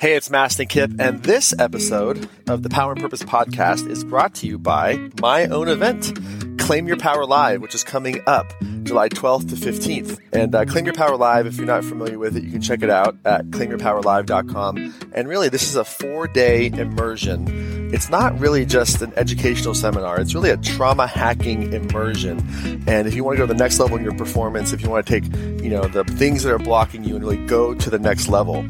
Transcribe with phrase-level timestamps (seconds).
[0.00, 4.34] Hey, it's Mastin Kipp, and this episode of the Power and Purpose podcast is brought
[4.36, 6.18] to you by my own event,
[6.58, 8.50] Claim Your Power Live, which is coming up
[8.84, 10.18] July 12th to 15th.
[10.32, 12.82] And uh, Claim Your Power Live, if you're not familiar with it, you can check
[12.82, 14.94] it out at claimyourpowerlive.com.
[15.12, 17.92] And really, this is a four day immersion.
[17.92, 22.38] It's not really just an educational seminar, it's really a trauma hacking immersion.
[22.86, 24.88] And if you want to go to the next level in your performance, if you
[24.88, 25.30] want to take,
[25.62, 28.64] you know, the things that are blocking you and really go to the next level,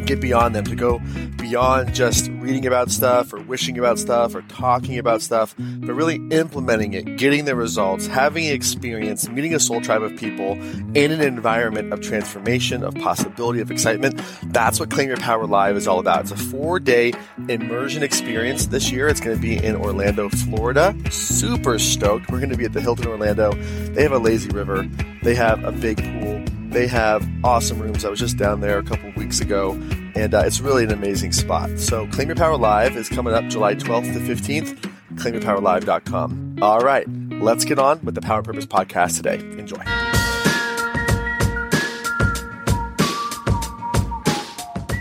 [0.00, 1.00] get beyond them, to go
[1.36, 6.16] beyond just reading about stuff or wishing about stuff or talking about stuff, but really
[6.30, 10.52] implementing it, getting the results, having experience, meeting a soul tribe of people
[10.94, 14.20] in an environment of transformation, of possibility, of excitement.
[14.44, 16.22] That's what Claim Your Power Live is all about.
[16.22, 17.12] It's a four day
[17.48, 19.08] immersion experience this year.
[19.08, 20.94] It's going to be in Orlando, Florida.
[21.10, 22.30] Super stoked.
[22.30, 23.52] We're going to be at the Hilton Orlando.
[23.52, 24.88] They have a lazy river,
[25.22, 28.04] they have a big pool they have awesome rooms.
[28.04, 29.72] I was just down there a couple weeks ago,
[30.14, 31.78] and uh, it's really an amazing spot.
[31.78, 34.90] So, Claim Your Power Live is coming up July 12th to 15th.
[35.14, 36.58] ClaimYourPowerLive.com.
[36.60, 37.08] All right,
[37.40, 39.38] let's get on with the Power Purpose podcast today.
[39.58, 40.03] Enjoy.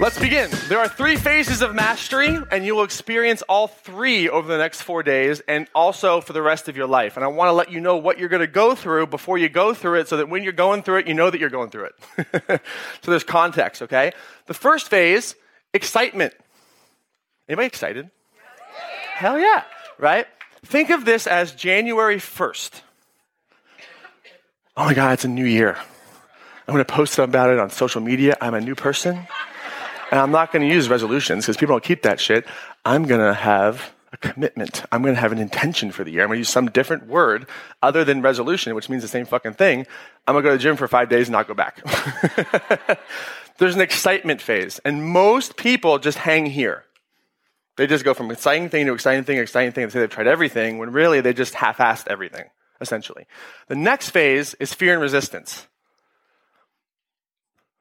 [0.03, 0.49] Let's begin.
[0.67, 4.81] There are three phases of mastery, and you will experience all three over the next
[4.81, 7.15] four days and also for the rest of your life.
[7.15, 9.47] And I want to let you know what you're going to go through before you
[9.47, 11.69] go through it so that when you're going through it, you know that you're going
[11.69, 12.61] through it.
[13.01, 14.11] so there's context, okay?
[14.47, 15.35] The first phase,
[15.73, 16.33] excitement.
[17.47, 18.11] Anybody excited?
[19.13, 19.63] Hell yeah,
[19.97, 20.27] right?
[20.65, 22.81] Think of this as January 1st.
[24.75, 25.77] Oh my God, it's a new year.
[26.67, 28.35] I'm going to post about it on social media.
[28.41, 29.27] I'm a new person.
[30.13, 32.45] And I'm not going to use resolutions because people don't keep that shit.
[32.85, 34.83] I'm going to have a commitment.
[34.91, 36.21] I'm going to have an intention for the year.
[36.21, 37.47] I'm going to use some different word
[37.81, 39.87] other than resolution, which means the same fucking thing.
[40.27, 41.83] I'm going to go to the gym for five days and not go back.
[43.57, 44.77] There's an excitement phase.
[44.85, 46.83] And most people just hang here.
[47.77, 49.85] They just go from exciting thing to exciting thing, exciting thing.
[49.85, 52.45] and say they've tried everything when really they just half assed everything,
[52.79, 53.25] essentially.
[53.67, 55.65] The next phase is fear and resistance.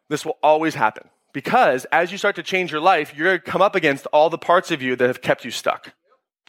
[0.08, 1.10] This will always happen.
[1.32, 4.28] Because as you start to change your life, you're going to come up against all
[4.31, 5.94] the parts of you that have kept you stuck.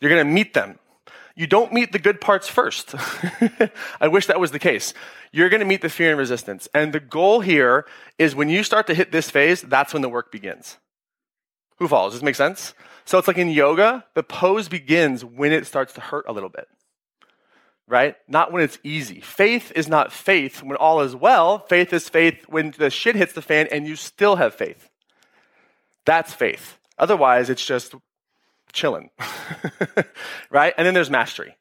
[0.02, 0.80] You're going to meet them.
[1.36, 2.94] You don't meet the good parts first.
[4.02, 4.94] I wish that was the case.
[5.32, 6.68] You're going to meet the fear and resistance.
[6.74, 7.86] And the goal here
[8.20, 10.78] is when you start to hit this phase, that's when the work begins.
[11.78, 12.12] Who follows?
[12.12, 12.76] Does this make sense?
[13.06, 16.50] So it's like in yoga, the pose begins when it starts to hurt a little
[16.50, 16.68] bit
[17.88, 18.16] right?
[18.28, 19.20] Not when it's easy.
[19.20, 21.60] Faith is not faith when all is well.
[21.60, 24.90] Faith is faith when the shit hits the fan and you still have faith.
[26.06, 26.78] That's faith.
[26.98, 27.96] Otherwise, it's just
[28.72, 29.10] chilling,
[30.50, 30.74] right?
[30.78, 31.58] And then there's mastery.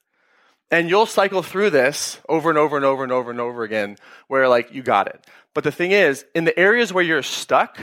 [0.70, 3.96] And you'll cycle through this over and over and over and over and over again
[4.28, 5.26] where, like, you got it.
[5.54, 7.78] But the thing is, in the areas where you're stuck,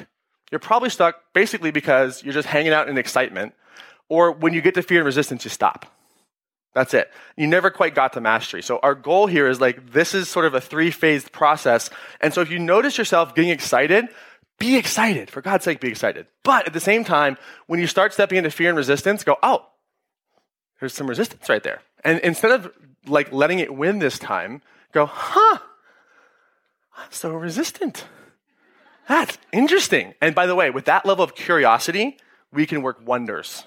[0.51, 3.53] you're probably stuck basically because you're just hanging out in excitement,
[4.07, 5.85] or when you get to fear and resistance, you stop
[6.79, 7.11] that's it.
[7.35, 8.61] You never quite got to mastery.
[8.61, 11.89] So our goal here is like this is sort of a three-phased process.
[12.21, 14.07] And so if you notice yourself getting excited,
[14.59, 15.29] be excited.
[15.29, 16.27] For God's sake, be excited.
[16.41, 19.65] But at the same time, when you start stepping into fear and resistance, go, oh,
[20.79, 21.81] there's some resistance right there.
[22.05, 22.71] And instead of
[23.05, 24.61] like letting it win this time,
[24.93, 25.57] go, huh,
[26.97, 28.05] I'm so resistant.
[29.09, 30.13] That's interesting.
[30.21, 32.15] And by the way, with that level of curiosity,
[32.53, 33.65] we can work wonders.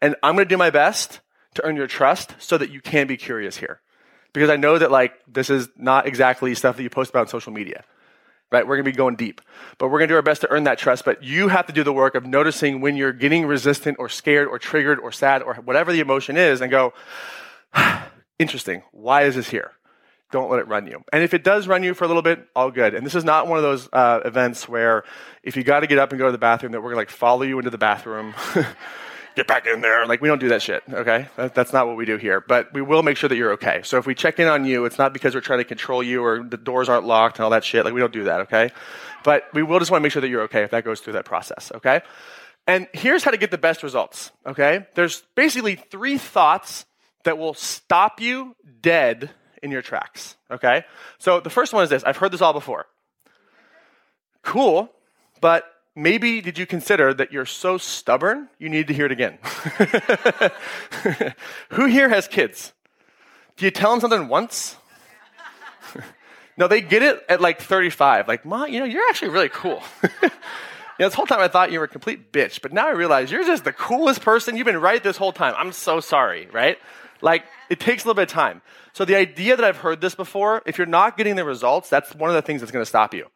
[0.00, 1.20] And I'm going to do my best
[1.54, 3.80] to earn your trust so that you can be curious here.
[4.32, 7.28] Because I know that like this is not exactly stuff that you post about on
[7.28, 7.84] social media.
[8.52, 8.66] Right?
[8.66, 9.40] We're going to be going deep.
[9.78, 11.72] But we're going to do our best to earn that trust, but you have to
[11.72, 15.42] do the work of noticing when you're getting resistant or scared or triggered or sad
[15.42, 16.92] or whatever the emotion is and go,
[18.40, 18.82] interesting.
[18.90, 19.70] Why is this here?
[20.32, 21.02] Don't let it run you.
[21.12, 22.94] And if it does run you for a little bit, all good.
[22.94, 25.02] And this is not one of those uh, events where
[25.42, 27.10] if you got to get up and go to the bathroom, that we're to like
[27.10, 28.34] follow you into the bathroom
[29.36, 30.06] get back in there.
[30.06, 31.28] Like, we don't do that shit, okay?
[31.36, 32.40] That, that's not what we do here.
[32.40, 33.82] But we will make sure that you're okay.
[33.84, 36.24] So if we check in on you, it's not because we're trying to control you
[36.24, 37.84] or the doors aren't locked and all that shit.
[37.84, 38.70] Like, we don't do that, okay?
[39.24, 41.14] But we will just want to make sure that you're okay if that goes through
[41.14, 42.02] that process, okay?
[42.66, 44.86] And here's how to get the best results, okay?
[44.94, 46.86] There's basically three thoughts
[47.24, 49.30] that will stop you dead
[49.62, 50.84] in your tracks, okay?
[51.18, 52.86] So the first one is this I've heard this all before.
[54.42, 54.90] Cool,
[55.40, 55.64] but
[55.94, 59.38] maybe did you consider that you're so stubborn you need to hear it again?
[61.70, 62.72] Who here has kids?
[63.56, 64.76] Do you tell them something once?
[66.56, 68.28] no, they get it at like 35.
[68.28, 69.82] Like, Mom, you know, you're actually really cool.
[70.02, 70.08] you
[70.98, 73.30] know, this whole time I thought you were a complete bitch, but now I realize
[73.30, 74.56] you're just the coolest person.
[74.56, 75.54] You've been right this whole time.
[75.58, 76.78] I'm so sorry, right?
[77.22, 78.62] Like, it takes a little bit of time.
[78.92, 82.14] So the idea that I've heard this before, if you're not getting the results, that's
[82.14, 83.26] one of the things that's going to stop you.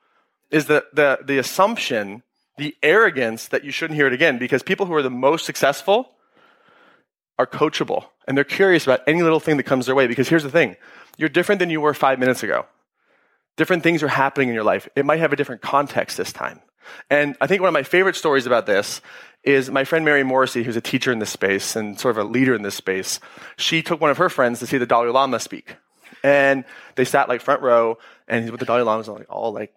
[0.50, 2.22] Is the, the, the assumption
[2.56, 6.10] the arrogance that you shouldn't hear it again because people who are the most successful
[7.38, 10.44] are coachable and they're curious about any little thing that comes their way because here's
[10.44, 10.76] the thing
[11.16, 12.66] you're different than you were five minutes ago.
[13.56, 14.88] Different things are happening in your life.
[14.96, 16.60] It might have a different context this time.
[17.08, 19.00] And I think one of my favorite stories about this
[19.44, 22.28] is my friend Mary Morrissey, who's a teacher in this space and sort of a
[22.28, 23.20] leader in this space.
[23.56, 25.76] She took one of her friends to see the Dalai Lama speak.
[26.22, 26.64] And
[26.96, 29.74] they sat like front row, and he's with the Dalai Lama, like all like,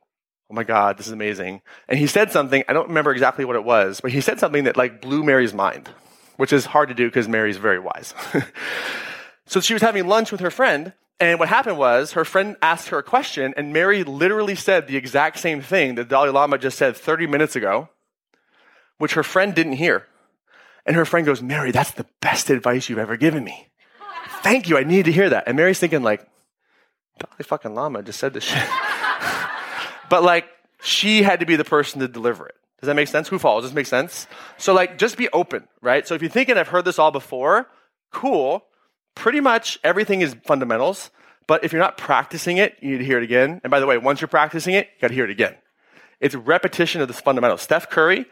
[0.49, 1.61] oh my God, this is amazing.
[1.88, 4.63] And he said something, I don't remember exactly what it was, but he said something
[4.63, 5.89] that like blew Mary's mind,
[6.38, 8.13] which is hard to do because Mary's very wise.
[9.45, 12.89] so she was having lunch with her friend, and what happened was her friend asked
[12.89, 16.77] her a question, and Mary literally said the exact same thing that Dalai Lama just
[16.77, 17.89] said 30 minutes ago,
[18.99, 20.05] which her friend didn't hear.
[20.85, 23.67] And her friend goes, Mary, that's the best advice you've ever given me.
[24.41, 24.77] Thank you.
[24.77, 25.45] I need to hear that.
[25.47, 26.25] And Mary's thinking, like,
[27.19, 28.63] Dalai fucking Lama just said this shit.
[30.09, 30.45] but like,
[30.81, 32.56] she had to be the person to deliver it.
[32.80, 33.27] Does that make sense?
[33.27, 33.63] Who follows?
[33.63, 34.27] Does this make sense?
[34.57, 36.07] So like, just be open, right?
[36.07, 37.68] So if you're thinking I've heard this all before,
[38.12, 38.65] cool.
[39.15, 41.09] Pretty much everything is fundamentals.
[41.48, 43.62] But if you're not practicing it, you need to hear it again.
[43.63, 45.56] And by the way, once you're practicing it, you got to hear it again.
[46.19, 47.62] It's repetition of this fundamentals.
[47.62, 48.25] Steph Curry,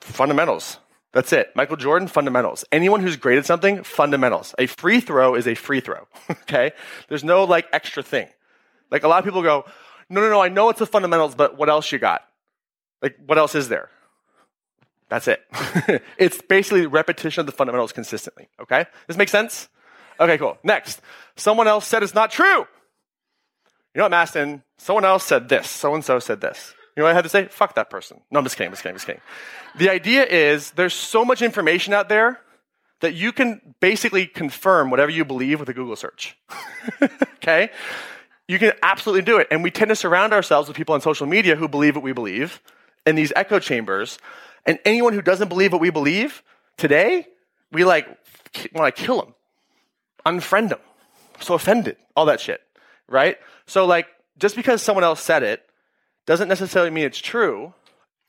[0.00, 0.78] fundamentals.
[1.12, 1.52] That's it.
[1.54, 2.64] Michael Jordan, fundamentals.
[2.72, 4.54] Anyone who's great at something, fundamentals.
[4.58, 6.06] A free throw is a free throw.
[6.30, 6.72] okay?
[7.08, 8.28] There's no like extra thing.
[8.90, 9.64] Like a lot of people go,
[10.10, 12.22] no, no, no, I know it's the fundamentals, but what else you got?
[13.02, 13.90] Like, what else is there?
[15.08, 15.42] That's it.
[16.18, 18.48] it's basically repetition of the fundamentals consistently.
[18.60, 18.86] Okay?
[19.06, 19.68] This makes sense?
[20.20, 20.58] Okay, cool.
[20.62, 21.00] Next.
[21.36, 22.66] Someone else said it's not true.
[23.94, 24.62] You know what, Mastin?
[24.76, 25.68] Someone else said this.
[25.68, 26.74] So and so said this.
[26.96, 27.46] You know what I had to say?
[27.46, 28.20] Fuck that person.
[28.30, 29.22] No, I'm just kidding, I'm just kidding, I'm just kidding.
[29.76, 32.40] The idea is there's so much information out there
[33.00, 36.36] that you can basically confirm whatever you believe with a Google search.
[37.36, 37.70] okay?
[38.48, 39.46] You can absolutely do it.
[39.50, 42.12] And we tend to surround ourselves with people on social media who believe what we
[42.12, 42.60] believe
[43.06, 44.18] in these echo chambers.
[44.66, 46.42] And anyone who doesn't believe what we believe
[46.76, 47.26] today,
[47.70, 48.08] we like
[48.74, 49.34] want to kill them,
[50.26, 50.80] unfriend them,
[51.40, 52.60] so offended, all that shit,
[53.06, 53.36] right?
[53.66, 54.06] So like,
[54.38, 55.62] just because someone else said it
[56.26, 57.74] doesn't necessarily mean it's true,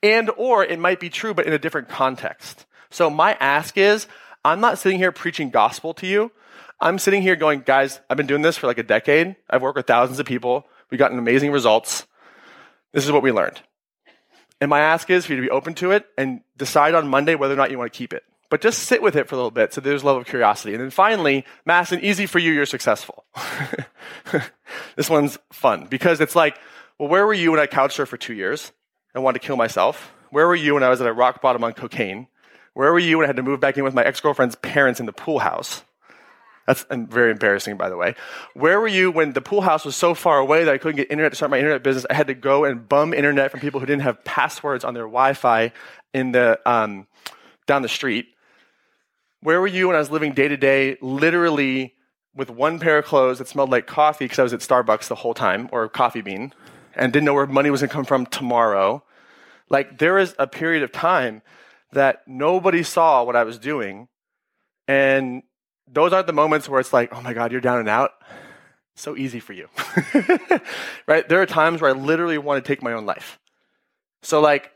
[0.02, 2.66] and or it might be true but in a different context.
[2.90, 4.06] So my ask is,
[4.44, 6.32] I'm not sitting here preaching gospel to you.
[6.80, 9.36] I'm sitting here going, guys, I've been doing this for like a decade.
[9.50, 10.66] I've worked with thousands of people.
[10.90, 12.06] We've gotten amazing results.
[12.92, 13.60] This is what we learned.
[14.60, 17.34] And my ask is for you to be open to it and decide on Monday
[17.34, 18.22] whether or not you want to keep it.
[18.48, 20.74] But just sit with it for a little bit so there's a level of curiosity.
[20.74, 23.24] And then finally, Mastin easy for you, you're successful.
[24.96, 26.58] this one's fun because it's like,
[26.98, 28.72] well, where were you when I couch surfed for two years
[29.14, 30.12] and wanted to kill myself?
[30.30, 32.26] Where were you when I was at a rock bottom on cocaine?
[32.74, 34.98] Where were you when I had to move back in with my ex girlfriend's parents
[34.98, 35.84] in the pool house?
[36.70, 38.14] That's very embarrassing, by the way.
[38.54, 41.10] Where were you when the pool house was so far away that I couldn't get
[41.10, 42.06] internet to start my internet business?
[42.08, 45.04] I had to go and bum internet from people who didn't have passwords on their
[45.04, 45.72] Wi-Fi
[46.14, 47.06] in the um,
[47.66, 48.26] down the street.
[49.40, 51.94] Where were you when I was living day to day, literally
[52.34, 55.16] with one pair of clothes that smelled like coffee because I was at Starbucks the
[55.16, 56.52] whole time, or coffee bean?
[56.94, 59.02] and didn't know where money was going to come from tomorrow.
[59.68, 61.42] Like there was a period of time
[61.92, 64.08] that nobody saw what I was doing.
[64.88, 65.42] And
[65.92, 68.12] those aren't the moments where it's like, oh my God, you're down and out.
[68.94, 69.68] So easy for you.
[71.06, 71.28] right?
[71.28, 73.38] There are times where I literally want to take my own life.
[74.22, 74.70] So, like,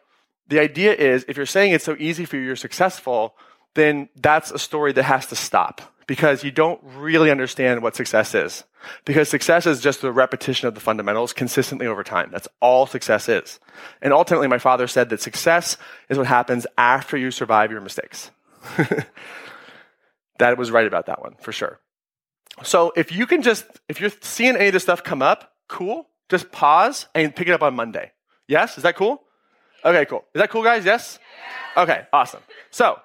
[0.48, 3.34] the idea is if you're saying it's so easy for you, you're successful,
[3.74, 8.34] then that's a story that has to stop because you don't really understand what success
[8.34, 8.64] is.
[9.04, 12.28] Because success is just the repetition of the fundamentals consistently over time.
[12.30, 13.58] That's all success is.
[14.02, 15.78] And ultimately, my father said that success
[16.10, 18.30] is what happens after you survive your mistakes.
[20.38, 21.80] that was right about that one, for sure.
[22.62, 26.08] So if you can just, if you're seeing any of this stuff come up, cool.
[26.28, 28.12] Just pause and pick it up on Monday.
[28.46, 28.76] Yes?
[28.76, 29.22] Is that cool?
[29.84, 30.24] Okay, cool.
[30.34, 30.84] Is that cool, guys?
[30.84, 31.18] Yes?
[31.76, 32.40] Okay, awesome.
[32.70, 32.98] So,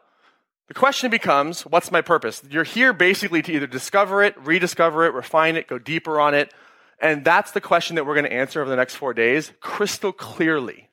[0.67, 2.43] the question becomes, what's my purpose?
[2.50, 6.53] You're here basically to either discover it, rediscover it, refine it, go deeper on it.
[7.01, 10.12] And that's the question that we're going to answer over the next four days crystal
[10.12, 10.89] clearly.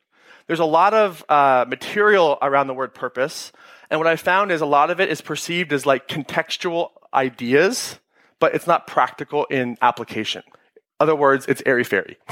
[0.47, 3.53] There's a lot of uh, material around the word purpose.
[3.91, 7.99] And what I found is a lot of it is perceived as like contextual ideas,
[8.41, 10.43] but it's not practical in application.
[10.99, 12.17] Other words, it's airy fairy.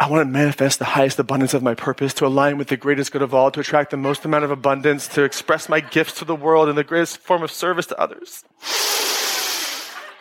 [0.00, 3.12] I want to manifest the highest abundance of my purpose, to align with the greatest
[3.12, 6.24] good of all, to attract the most amount of abundance, to express my gifts to
[6.24, 8.44] the world in the greatest form of service to others.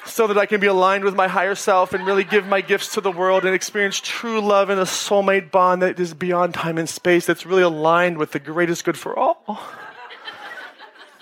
[0.05, 2.95] So that I can be aligned with my higher self and really give my gifts
[2.95, 6.77] to the world and experience true love and a soulmate bond that is beyond time
[6.77, 9.61] and space, that's really aligned with the greatest good for all.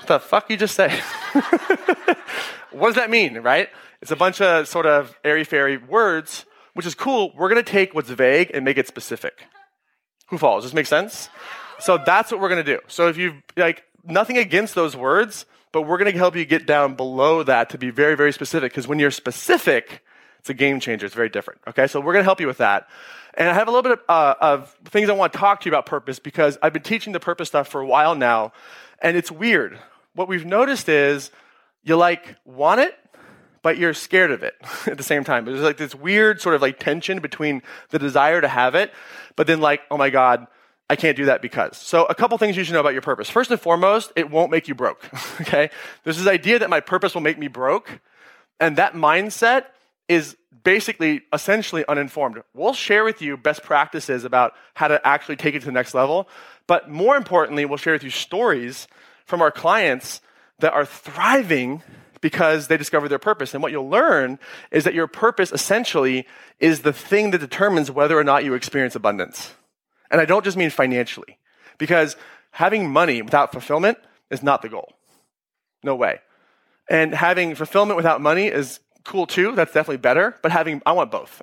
[0.06, 0.90] What the fuck you just say?
[2.72, 3.70] what does that mean, right?
[4.02, 6.46] It's a bunch of sort of airy fairy words
[6.76, 7.32] which is cool.
[7.36, 9.48] We're going to take what's vague and make it specific.
[10.28, 10.64] Who falls?
[10.64, 11.30] Does this make sense?
[11.80, 12.82] So that's what we're going to do.
[12.88, 16.66] So if you like nothing against those words, but we're going to help you get
[16.66, 18.74] down below that to be very, very specific.
[18.74, 20.04] Because when you're specific,
[20.40, 21.06] it's a game changer.
[21.06, 21.62] It's very different.
[21.66, 22.90] Okay, so we're going to help you with that.
[23.36, 25.66] And I have a little bit of, uh, of things I want to talk to
[25.66, 28.52] you about purpose because I've been teaching the purpose stuff for a while now,
[29.02, 29.80] and it's weird.
[30.16, 31.30] What we've noticed is
[31.84, 32.98] you like want it,
[33.62, 34.56] but you're scared of it
[34.88, 35.46] at the same time.
[35.46, 38.94] There's like this weird sort of like tension between the desire to have it,
[39.36, 40.48] but then like, oh my God,
[40.90, 41.78] I can't do that because.
[41.78, 43.30] So, a couple things you should know about your purpose.
[43.30, 45.10] First and foremost, it won't make you broke.
[45.42, 45.70] okay?
[46.04, 48.00] There's this idea that my purpose will make me broke,
[48.60, 49.66] and that mindset
[50.08, 52.42] is basically essentially uninformed.
[52.54, 55.94] We'll share with you best practices about how to actually take it to the next
[55.94, 56.30] level,
[56.68, 58.88] but more importantly, we'll share with you stories
[59.26, 60.22] from our clients
[60.60, 61.82] that are thriving
[62.22, 63.54] because they discovered their purpose.
[63.54, 64.40] And what you'll learn
[64.72, 66.26] is that your purpose essentially
[66.60, 69.54] is the thing that determines whether or not you experience abundance.
[70.10, 71.38] And I don't just mean financially,
[71.78, 72.16] because
[72.52, 73.98] having money without fulfillment
[74.30, 74.94] is not the goal.
[75.84, 76.20] No way.
[76.90, 79.56] And having fulfillment without money is cool too.
[79.56, 80.36] That's definitely better.
[80.42, 81.42] But having, I want both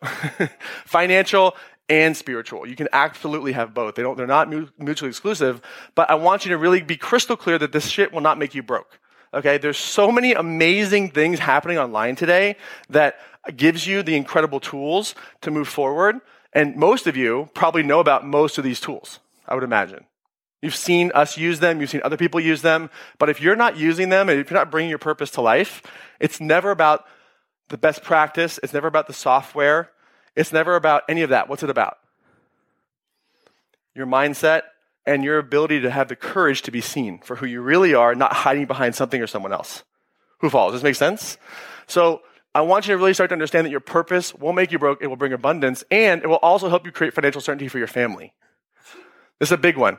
[0.85, 1.57] financial
[1.89, 2.67] and spiritual.
[2.67, 3.95] You can absolutely have both.
[3.95, 4.49] They don't, they're not
[4.79, 5.61] mutually exclusive.
[5.95, 8.55] But I want you to really be crystal clear that this shit will not make
[8.55, 8.99] you broke.
[9.35, 9.59] Okay.
[9.59, 12.57] There's so many amazing things happening online today
[12.91, 13.19] that
[13.57, 16.21] gives you the incredible tools to move forward.
[16.53, 20.05] And most of you probably know about most of these tools, I would imagine.
[20.61, 23.77] You've seen us use them, you've seen other people use them, but if you're not
[23.77, 25.83] using them and if you're not bringing your purpose to life,
[26.21, 27.05] it's never about
[27.69, 29.91] the best practice, it's never about the software,
[30.37, 31.49] it's never about any of that.
[31.49, 31.99] What's it about?
[33.95, 34.63] Your mindset
[35.05, 38.15] and your ability to have the courage to be seen for who you really are,
[38.15, 39.83] not hiding behind something or someone else.
[40.41, 40.73] Who falls?
[40.73, 41.39] Does this make sense?
[41.87, 42.23] So
[42.55, 45.03] I want you to really start to understand that your purpose won't make you broke,
[45.03, 47.87] it will bring abundance, and it will also help you create financial certainty for your
[47.87, 48.33] family.
[49.39, 49.99] This is a big one.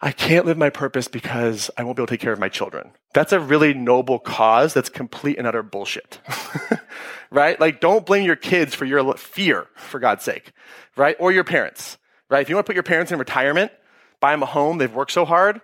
[0.00, 2.48] I can't live my purpose because I won't be able to take care of my
[2.48, 2.92] children.
[3.14, 6.20] That's a really noble cause that's complete and utter bullshit.
[7.30, 7.58] right?
[7.58, 10.52] Like, don't blame your kids for your fear, for God's sake.
[10.96, 11.16] Right?
[11.18, 11.98] Or your parents.
[12.28, 12.42] Right?
[12.42, 13.72] If you want to put your parents in retirement,
[14.20, 15.60] buy them a home, they've worked so hard,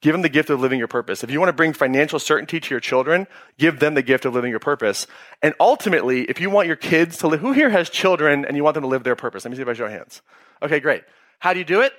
[0.00, 1.22] Give them the gift of living your purpose.
[1.22, 3.26] If you want to bring financial certainty to your children,
[3.58, 5.06] give them the gift of living your purpose.
[5.42, 8.64] And ultimately, if you want your kids to live, who here has children and you
[8.64, 9.44] want them to live their purpose?
[9.44, 10.22] Let me see if I show hands.
[10.62, 11.04] Okay, great.
[11.38, 11.92] How do you do it?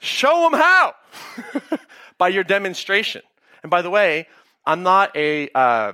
[0.00, 0.94] Show them how
[2.18, 3.22] by your demonstration.
[3.62, 4.26] And by the way,
[4.66, 5.92] I'm not a uh,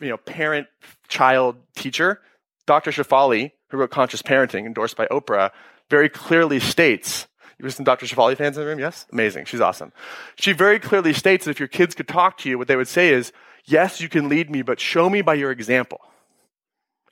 [0.00, 0.66] you know parent
[1.08, 2.20] child teacher.
[2.66, 2.90] Dr.
[2.90, 5.50] Shefali, who wrote Conscious Parenting, endorsed by Oprah,
[5.90, 7.26] very clearly states
[7.58, 8.06] you have some Dr.
[8.06, 8.78] Shefali fans in the room?
[8.78, 9.06] Yes?
[9.12, 9.44] Amazing.
[9.44, 9.92] She's awesome.
[10.36, 12.88] She very clearly states that if your kids could talk to you, what they would
[12.88, 13.32] say is,
[13.64, 16.00] yes, you can lead me, but show me by your example.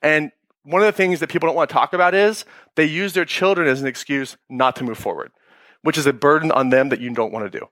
[0.02, 0.32] And
[0.64, 3.24] one of the things that people don't want to talk about is they use their
[3.24, 5.32] children as an excuse not to move forward,
[5.82, 7.66] which is a burden on them that you don't want to do.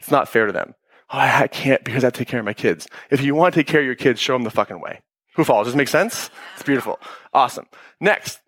[0.00, 0.74] It's not fair to them.
[1.10, 2.88] Oh, I can't because I take care of my kids.
[3.10, 5.00] If you want to take care of your kids, show them the fucking way.
[5.36, 5.66] Who falls?
[5.66, 6.30] Does it make sense?
[6.54, 6.98] It's beautiful.
[7.32, 7.66] Awesome.
[8.00, 8.40] Next,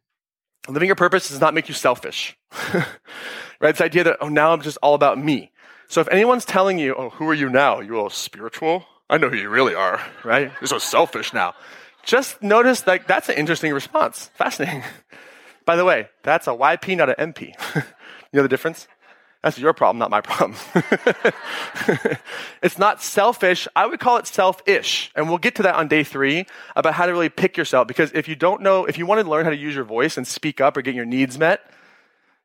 [0.68, 2.36] living your purpose does not make you selfish.
[2.74, 3.72] right?
[3.72, 5.52] This idea that, oh, now I'm just all about me.
[5.88, 7.80] So if anyone's telling you, oh, who are you now?
[7.80, 8.84] You're all spiritual?
[9.08, 10.50] I know who you really are, right?
[10.60, 11.54] You're so selfish now.
[12.04, 14.30] Just notice that that's an interesting response.
[14.34, 14.82] Fascinating.
[15.64, 17.52] By the way, that's a YP, not an MP.
[17.74, 17.82] you
[18.32, 18.86] know the difference?
[19.42, 20.58] That's your problem, not my problem.
[22.62, 23.68] it's not selfish.
[23.76, 25.12] I would call it selfish.
[25.14, 27.86] And we'll get to that on day three about how to really pick yourself.
[27.86, 30.16] Because if you don't know, if you want to learn how to use your voice
[30.16, 31.70] and speak up or get your needs met,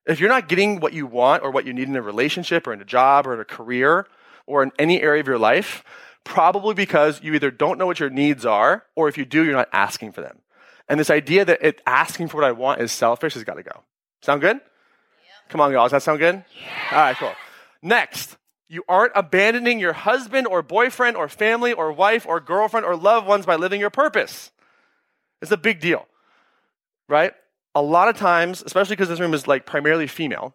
[0.06, 2.74] if you're not getting what you want or what you need in a relationship or
[2.74, 4.08] in a job or in a career
[4.46, 5.84] or in any area of your life,
[6.24, 9.54] probably because you either don't know what your needs are or if you do, you're
[9.54, 10.40] not asking for them.
[10.88, 13.64] And this idea that it, asking for what I want is selfish has got to
[13.64, 13.84] go.
[14.22, 14.60] Sound good?
[15.52, 15.86] Come on, y'all.
[15.86, 16.44] Does that sound good?
[16.56, 16.88] Yeah.
[16.92, 17.34] All right, cool.
[17.84, 22.96] Next, you aren't abandoning your husband or boyfriend or family or wife or girlfriend or
[22.96, 24.52] loved ones by living your purpose.
[25.42, 26.08] It's a big deal,
[27.08, 27.34] right?
[27.76, 30.54] a lot of times, especially because this room is like primarily female,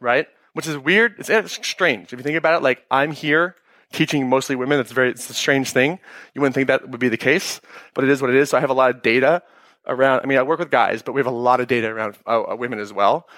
[0.00, 0.26] right?
[0.52, 1.14] Which is weird.
[1.18, 2.12] It's, it's, strange.
[2.12, 3.56] If you think about it, like I'm here
[3.92, 4.80] teaching mostly women.
[4.80, 5.98] It's very, it's a strange thing.
[6.34, 7.60] You wouldn't think that would be the case,
[7.94, 8.50] but it is what it is.
[8.50, 9.42] So I have a lot of data
[9.86, 12.16] around, I mean, I work with guys, but we have a lot of data around
[12.26, 13.28] uh, women as well.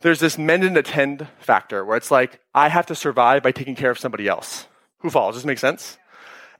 [0.00, 3.74] There's this mend and attend factor where it's like, I have to survive by taking
[3.74, 4.66] care of somebody else.
[4.98, 5.34] Who falls?
[5.34, 5.98] Does this make sense?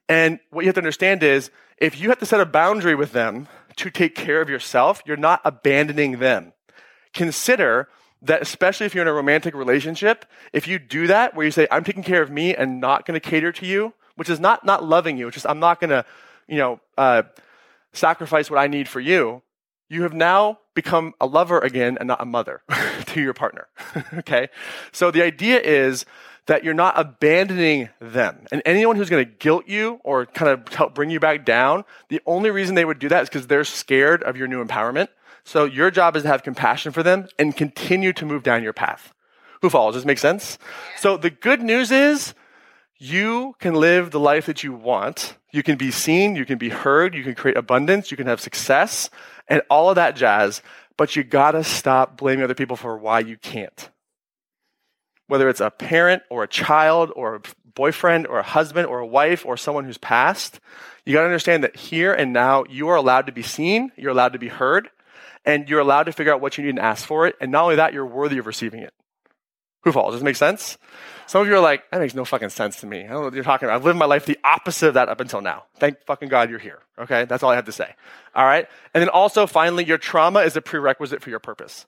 [0.09, 3.12] And what you have to understand is, if you have to set a boundary with
[3.12, 6.53] them to take care of yourself, you're not abandoning them.
[7.12, 7.88] Consider
[8.23, 11.67] that, especially if you're in a romantic relationship, if you do that, where you say,
[11.71, 14.64] I'm taking care of me and not going to cater to you, which is not,
[14.64, 16.05] not loving you, it's just, I'm not going to,
[16.49, 17.25] you know, uh,
[17.93, 19.43] sacrifice what I need for you.
[19.88, 22.62] You have now become a lover again and not a mother
[23.07, 23.69] to your partner.
[24.14, 24.49] okay?
[24.93, 26.05] So the idea is
[26.47, 28.47] that you're not abandoning them.
[28.53, 31.85] And anyone who's going to guilt you or kind of help bring you back down,
[32.09, 35.09] the only reason they would do that is because they're scared of your new empowerment.
[35.45, 38.73] So your job is to have compassion for them and continue to move down your
[38.73, 39.12] path.
[39.62, 39.95] Who follows?
[39.95, 40.59] Does this make sense?
[40.99, 42.35] So the good news is
[42.99, 45.37] you can live the life that you want.
[45.53, 48.41] You can be seen, you can be heard, you can create abundance, you can have
[48.41, 49.09] success,
[49.49, 50.63] and all of that jazz.
[50.97, 53.91] But you gotta stop blaming other people for why you can't.
[55.27, 57.41] Whether it's a parent or a child or a
[57.75, 60.61] boyfriend or a husband or a wife or someone who's passed,
[61.05, 64.35] you gotta understand that here and now you are allowed to be seen, you're allowed
[64.35, 64.89] to be heard,
[65.45, 67.37] and you're allowed to figure out what you need and ask for it.
[67.41, 68.95] And not only that, you're worthy of receiving it.
[69.85, 70.14] Who falls?
[70.14, 70.79] Does it make sense?
[71.26, 73.00] Some of you are like, that makes no fucking sense to me.
[73.00, 73.76] I don't know what you're talking about.
[73.76, 75.64] I've lived my life the opposite of that up until now.
[75.76, 76.81] Thank fucking God you're here.
[76.99, 77.25] Okay?
[77.26, 77.95] That's all I have to say.
[78.35, 78.67] All right?
[78.93, 81.87] And then also, finally, your trauma is a prerequisite for your purpose.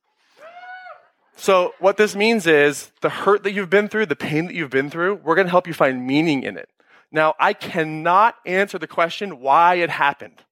[1.38, 4.70] So, what this means is the hurt that you've been through, the pain that you've
[4.70, 6.70] been through, we're going to help you find meaning in it.
[7.12, 10.42] Now, I cannot answer the question why it happened.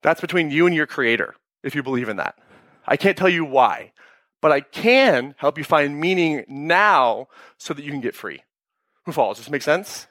[0.00, 2.38] That's between you and your creator, if you believe in that.
[2.86, 3.92] I can't tell you why
[4.40, 7.28] but I can help you find meaning now
[7.58, 8.42] so that you can get free.
[9.04, 9.38] Who falls?
[9.38, 10.06] Does this make sense?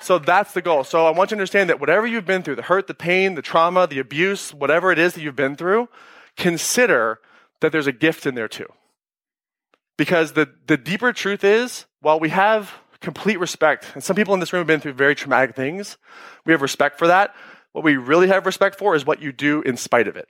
[0.00, 0.84] So that's the goal.
[0.84, 3.34] So I want you to understand that whatever you've been through, the hurt, the pain,
[3.34, 5.88] the trauma, the abuse, whatever it is that you've been through,
[6.36, 7.18] consider
[7.60, 8.68] that there's a gift in there too.
[9.96, 14.40] Because the, the deeper truth is, while we have complete respect, and some people in
[14.40, 15.98] this room have been through very traumatic things,
[16.44, 17.34] we have respect for that.
[17.72, 20.28] What we really have respect for is what you do in spite of it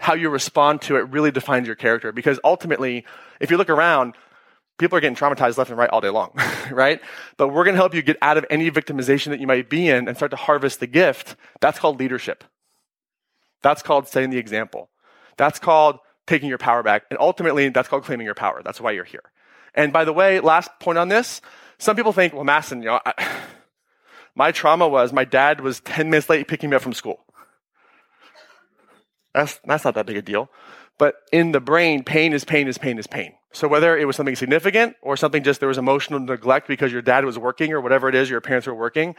[0.00, 2.10] how you respond to it really defines your character.
[2.10, 3.04] Because ultimately,
[3.38, 4.14] if you look around,
[4.78, 6.32] people are getting traumatized left and right all day long,
[6.70, 7.00] right?
[7.36, 9.88] But we're going to help you get out of any victimization that you might be
[9.88, 11.36] in and start to harvest the gift.
[11.60, 12.44] That's called leadership.
[13.62, 14.88] That's called setting the example.
[15.36, 17.04] That's called taking your power back.
[17.10, 18.62] And ultimately, that's called claiming your power.
[18.64, 19.30] That's why you're here.
[19.74, 21.42] And by the way, last point on this,
[21.78, 23.36] some people think, well, Mastin, you know, I,
[24.34, 27.22] my trauma was my dad was 10 minutes late picking me up from school.
[29.34, 30.50] That's, that's not that big a deal.
[30.98, 33.32] But in the brain, pain is pain is pain is pain.
[33.52, 37.02] So whether it was something significant or something just there was emotional neglect because your
[37.02, 39.16] dad was working or whatever it is, your parents were working,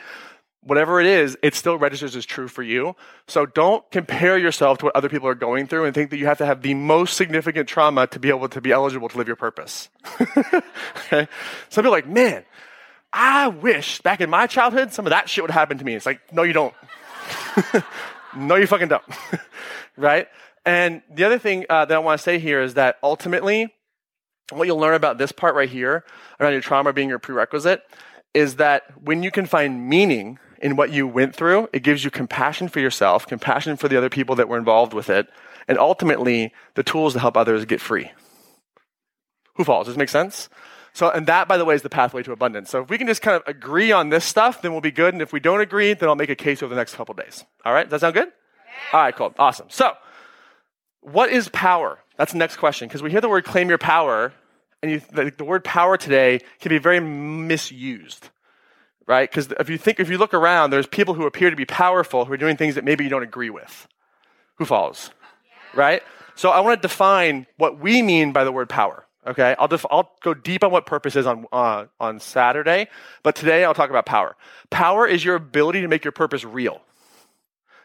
[0.64, 2.96] whatever it is, it still registers as true for you.
[3.28, 6.28] So don't compare yourself to what other people are going through and think that you
[6.28, 9.28] have to have the most significant trauma to be able to be eligible to live
[9.28, 9.90] your purpose.
[10.22, 11.28] okay?
[11.70, 12.46] Some people are like, man,
[13.12, 15.96] I wish back in my childhood some of that shit would happen to me.
[15.96, 16.74] It's like, no, you don't.
[18.36, 19.04] no, you fucking don't
[19.98, 20.28] right?
[20.66, 23.74] And the other thing uh, that I want to say here is that ultimately,
[24.52, 26.04] what you'll learn about this part right here,
[26.40, 27.82] around your trauma being your prerequisite,
[28.34, 32.12] is that when you can find meaning in what you went through, it gives you
[32.12, 35.28] compassion for yourself, compassion for the other people that were involved with it,
[35.68, 38.12] and ultimately the tools to help others get free.
[39.56, 39.88] Who falls?
[39.88, 40.50] Does this make sense?
[40.94, 42.70] So, and that, by the way, is the pathway to abundance.
[42.70, 45.14] So, if we can just kind of agree on this stuff, then we'll be good.
[45.14, 47.46] And if we don't agree, then I'll make a case over the next couple days.
[47.66, 47.90] All right?
[47.90, 48.32] Does that sound good?
[48.94, 49.34] All right, cool.
[49.40, 49.68] Awesome.
[49.70, 49.94] So,
[51.02, 52.00] what is power?
[52.18, 54.34] That's the next question because we hear the word claim your power,
[54.82, 58.30] and you, the, the word power today can be very misused,
[59.08, 59.30] right?
[59.30, 62.26] Because if you think, if you look around, there's people who appear to be powerful
[62.26, 63.88] who are doing things that maybe you don't agree with.
[64.56, 65.12] Who follows?
[65.74, 66.04] Right?
[66.36, 69.06] So, I want to define what we mean by the word power.
[69.26, 72.88] Okay, I'll, def- I'll go deep on what purpose is on, uh, on Saturday,
[73.22, 74.36] but today I'll talk about power.
[74.72, 76.82] Power is your ability to make your purpose real.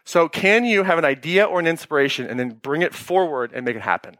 [0.04, 3.66] So, can you have an idea or an inspiration and then bring it forward and
[3.66, 4.16] make it happen?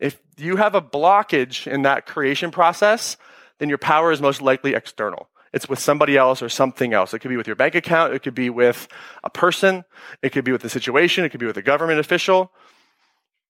[0.00, 3.16] If you have a blockage in that creation process,
[3.58, 5.28] then your power is most likely external.
[5.52, 7.14] It's with somebody else or something else.
[7.14, 8.88] It could be with your bank account, it could be with
[9.22, 9.84] a person,
[10.22, 12.50] it could be with the situation, it could be with a government official,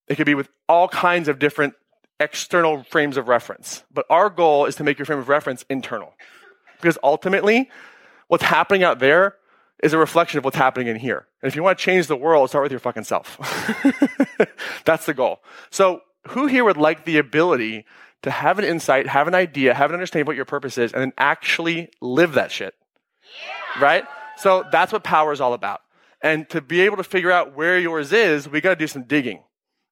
[0.07, 1.75] it could be with all kinds of different
[2.21, 3.85] external frames of reference.
[3.93, 6.13] But our goal is to make your frame of reference internal.
[6.81, 7.71] Because ultimately,
[8.29, 9.37] what's happening out there
[9.83, 11.27] is a reflection of what's happening in here.
[11.43, 13.37] And if you want to change the world, start with your fucking self.
[14.85, 15.41] That's the goal.
[15.71, 17.87] So, who here would like the ability
[18.23, 20.93] to have an insight, have an idea, have an understanding of what your purpose is,
[20.93, 22.75] and then actually live that shit?
[23.77, 23.85] Yeah.
[23.85, 24.05] Right?
[24.37, 25.81] So, that's what power is all about.
[26.21, 29.05] And to be able to figure out where yours is, we got to do some
[29.05, 29.43] digging.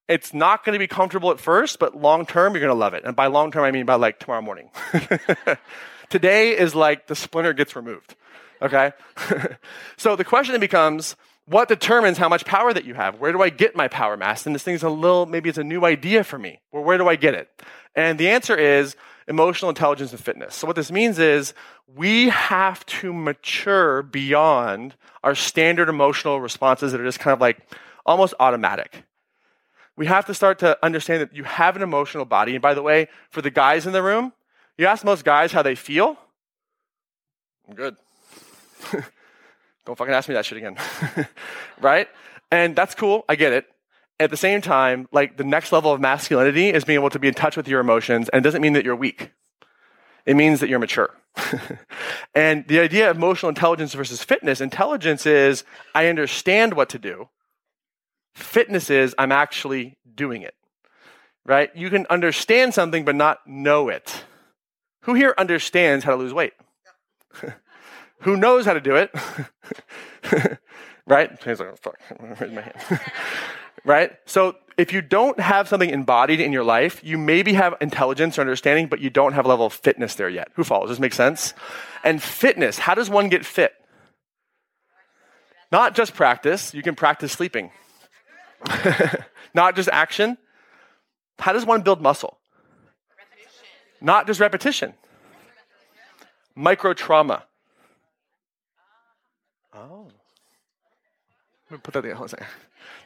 [0.07, 2.93] It's not going to be comfortable at first, but long term, you're going to love
[2.93, 3.03] it.
[3.03, 4.69] And by long term, I mean by like tomorrow morning.
[6.09, 8.15] Today is like the splinter gets removed.
[8.61, 8.93] Okay?
[9.97, 11.15] so the question then becomes
[11.45, 13.19] what determines how much power that you have?
[13.19, 14.45] Where do I get my power mass?
[14.45, 16.59] And this thing's a little, maybe it's a new idea for me.
[16.71, 17.49] Well, where do I get it?
[17.95, 18.95] And the answer is
[19.27, 20.55] emotional intelligence and fitness.
[20.55, 21.53] So what this means is
[21.95, 27.59] we have to mature beyond our standard emotional responses that are just kind of like
[28.05, 29.03] almost automatic.
[29.97, 32.53] We have to start to understand that you have an emotional body.
[32.53, 34.31] And by the way, for the guys in the room,
[34.77, 36.17] you ask most guys how they feel.
[37.67, 37.97] I'm good.
[39.85, 40.77] Don't fucking ask me that shit again.
[41.81, 42.07] right?
[42.51, 43.25] And that's cool.
[43.27, 43.65] I get it.
[44.19, 47.27] At the same time, like the next level of masculinity is being able to be
[47.27, 48.29] in touch with your emotions.
[48.29, 49.31] And it doesn't mean that you're weak.
[50.25, 51.09] It means that you're mature.
[52.35, 55.63] and the idea of emotional intelligence versus fitness, intelligence is
[55.95, 57.29] I understand what to do.
[58.37, 60.53] Fitness is I'm actually doing it.
[61.43, 61.75] Right?
[61.75, 64.25] You can understand something but not know it.
[65.01, 66.53] Who here understands how to lose weight?
[68.21, 69.11] Who knows how to do it?
[71.07, 71.31] right?
[71.43, 71.99] He's like, oh, fuck,
[72.39, 73.01] raise my hand.
[73.85, 74.11] right?
[74.27, 78.41] So if you don't have something embodied in your life, you maybe have intelligence or
[78.41, 80.49] understanding, but you don't have a level of fitness there yet.
[80.53, 80.89] Who follows?
[80.89, 81.55] Does this make sense?
[82.03, 83.73] And fitness, how does one get fit?
[85.71, 87.71] Not just practice, you can practice sleeping.
[89.53, 90.37] Not just action.
[91.39, 92.37] How does one build muscle?
[93.17, 93.67] Repetition.
[94.01, 94.93] Not just repetition.
[96.55, 97.43] Micro trauma.
[99.73, 100.07] Oh.
[101.69, 102.15] Let me put that there.
[102.15, 102.45] Hold on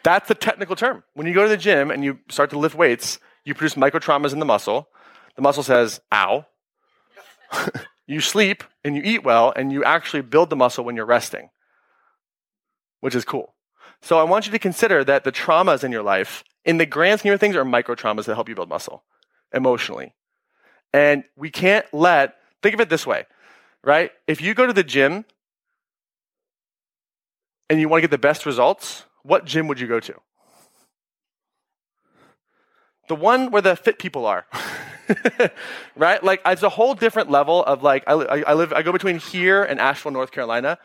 [0.04, 1.04] That's the technical term.
[1.14, 4.00] When you go to the gym and you start to lift weights, you produce micro
[4.00, 4.88] traumas in the muscle.
[5.36, 6.46] The muscle says, ow.
[8.08, 11.50] you sleep and you eat well, and you actually build the muscle when you're resting,
[13.00, 13.54] which is cool.
[14.02, 17.20] So I want you to consider that the traumas in your life, in the grand
[17.20, 19.04] scheme of things, are micro traumas that help you build muscle
[19.54, 20.14] emotionally.
[20.94, 23.26] And we can't let, think of it this way,
[23.84, 24.12] right?
[24.28, 25.26] If you go to the gym
[27.70, 30.16] and you want to get the best results, what gym would you go to?
[33.08, 34.46] The one where the fit people are.
[35.96, 36.24] right?
[36.24, 39.64] Like it's a whole different level of like I, I, live I go between here
[39.64, 40.80] and Asheville, North Carolina,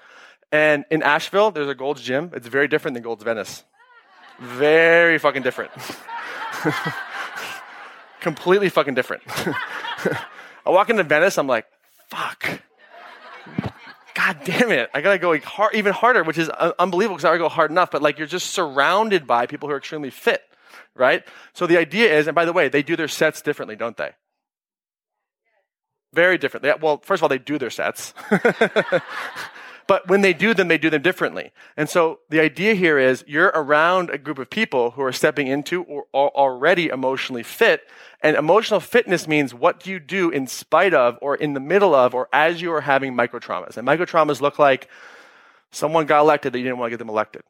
[0.53, 2.31] and in Asheville, there's a Gold's Gym.
[2.35, 3.65] It's very different than Gold's Venice.
[4.39, 5.73] Very fucking different.
[8.21, 9.23] Completely fucking different.
[9.29, 11.67] I walk into Venice, I'm like,
[12.09, 12.61] fuck.
[14.15, 14.91] God damn it.
[14.95, 17.91] I gotta go hard, even harder, which is unbelievable because I already go hard enough,
[17.91, 20.43] but like you're just surrounded by people who are extremely fit,
[20.95, 21.23] right?
[21.53, 24.11] So the idea is, and by the way, they do their sets differently, don't they?
[26.15, 26.81] Very different.
[26.81, 28.15] well, first of all, they do their sets.
[29.89, 31.53] But when they do them, they do them differently.
[31.77, 35.47] And so the idea here is you're around a group of people who are stepping
[35.47, 37.83] into or are already emotionally fit.
[38.21, 41.95] And emotional fitness means what do you do in spite of or in the middle
[41.95, 43.77] of or as you are having micro traumas.
[43.77, 44.89] And micro traumas look like
[45.71, 47.43] someone got elected that you didn't want to get them elected.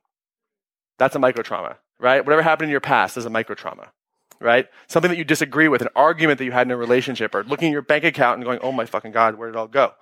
[0.99, 2.25] That's a micro trauma, right?
[2.25, 3.93] Whatever happened in your past is a micro trauma
[4.41, 4.69] right?
[4.87, 7.69] Something that you disagree with, an argument that you had in a relationship, or looking
[7.69, 9.93] at your bank account and going, oh my fucking God, where did it all go?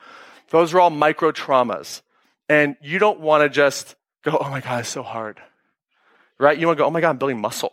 [0.50, 2.02] Those are all micro traumas.
[2.48, 5.40] And you don't want to just go, oh my God, it's so hard.
[6.38, 6.58] Right?
[6.58, 7.72] You want to go, oh my God, I'm building muscle.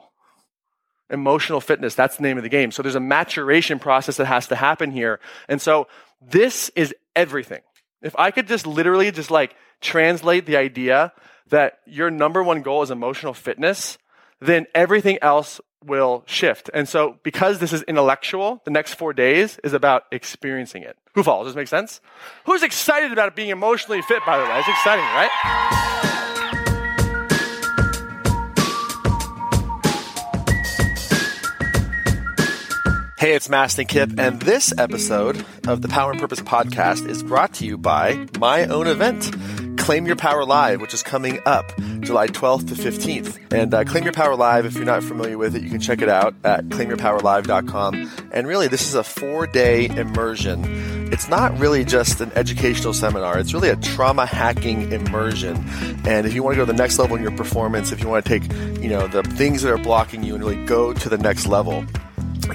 [1.09, 2.71] Emotional fitness, that's the name of the game.
[2.71, 5.19] So there's a maturation process that has to happen here.
[5.49, 5.87] And so
[6.21, 7.61] this is everything.
[8.01, 11.11] If I could just literally just like translate the idea
[11.49, 13.97] that your number one goal is emotional fitness,
[14.41, 16.69] then everything else will shift.
[16.73, 20.97] And so, because this is intellectual, the next four days is about experiencing it.
[21.13, 21.45] Who follows?
[21.45, 22.01] Does this make sense?
[22.45, 24.59] Who's excited about being emotionally fit, by the way?
[24.59, 25.29] It's exciting, right?
[33.17, 37.53] Hey, it's Mastin Kipp, and this episode of the Power and Purpose podcast is brought
[37.55, 39.29] to you by my own event.
[39.81, 43.51] Claim Your Power Live, which is coming up July 12th to 15th.
[43.51, 46.03] And uh, Claim Your Power Live, if you're not familiar with it, you can check
[46.03, 48.11] it out at claimyourpowerlive.com.
[48.31, 50.63] And really, this is a four day immersion.
[51.11, 55.65] It's not really just an educational seminar, it's really a trauma hacking immersion.
[56.05, 58.07] And if you want to go to the next level in your performance, if you
[58.07, 61.09] want to take, you know, the things that are blocking you and really go to
[61.09, 61.83] the next level,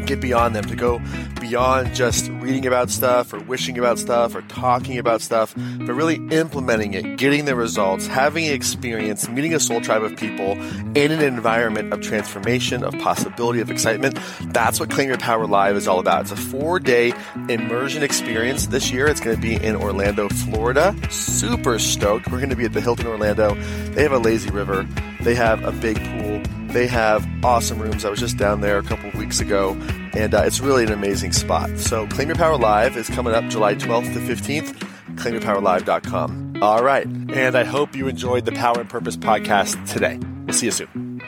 [0.05, 1.01] get beyond them, to go
[1.41, 6.17] beyond just reading about stuff or wishing about stuff or talking about stuff, but really
[6.31, 10.53] implementing it, getting the results, having an experience, meeting a soul tribe of people
[10.97, 14.19] in an environment of transformation, of possibility, of excitement.
[14.53, 16.23] That's what Claim Your Power Live is all about.
[16.23, 17.13] It's a four day
[17.49, 18.67] immersion experience.
[18.67, 20.95] This year it's going to be in Orlando, Florida.
[21.11, 22.31] Super stoked.
[22.31, 23.55] We're going to be at the Hilton Orlando.
[23.93, 24.87] They have a lazy river,
[25.21, 26.43] they have a big pool
[26.77, 28.05] they have awesome rooms.
[28.05, 29.73] I was just down there a couple of weeks ago,
[30.13, 31.71] and uh, it's really an amazing spot.
[31.79, 34.75] So, Claim Your Power Live is coming up July 12th to 15th.
[35.17, 36.59] ClaimYourPowerLive.com.
[36.61, 37.07] All right.
[37.07, 40.21] And I hope you enjoyed the Power and Purpose podcast today.
[40.45, 41.23] We'll see you soon.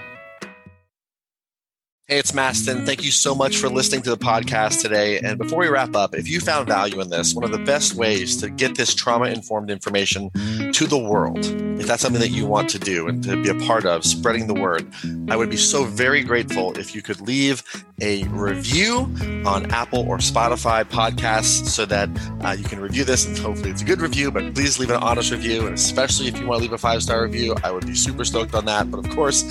[2.06, 2.84] Hey, it's Mastin.
[2.84, 5.18] Thank you so much for listening to the podcast today.
[5.18, 7.94] And before we wrap up, if you found value in this, one of the best
[7.94, 10.30] ways to get this trauma informed information
[10.78, 11.44] to the world,
[11.80, 14.46] if that's something that you want to do and to be a part of, spreading
[14.46, 14.88] the word,
[15.28, 17.64] I would be so very grateful if you could leave
[18.00, 19.12] a review
[19.46, 22.08] on Apple or Spotify podcasts so that
[22.44, 24.96] uh, you can review this and hopefully it's a good review, but please leave an
[24.96, 25.66] honest review.
[25.66, 28.24] And especially if you want to leave a five star review, I would be super
[28.24, 28.90] stoked on that.
[28.90, 29.44] But of course,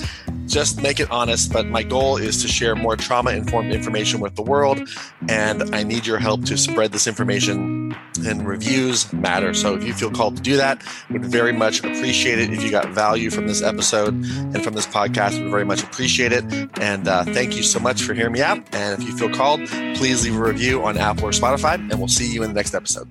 [0.46, 1.52] just make it honest.
[1.52, 4.80] But my goal is to share more trauma informed information with the world.
[5.28, 7.94] And I need your help to spread this information
[8.26, 9.54] and reviews matter.
[9.54, 12.52] So if you feel called to do that, would very much appreciate it.
[12.52, 16.32] If you got value from this episode and from this podcast, would very much appreciate
[16.32, 16.44] it.
[16.80, 18.58] And uh, thank you so much for hearing out.
[18.74, 22.08] And if you feel called, please leave a review on Apple or Spotify, and we'll
[22.08, 23.08] see you in the next episode.